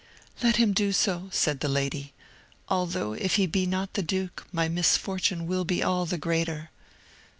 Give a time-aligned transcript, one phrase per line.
[0.41, 2.11] "Let him do so," said the lady;
[2.67, 6.71] "although, if he be not the duke, my misfortune will be all the greater."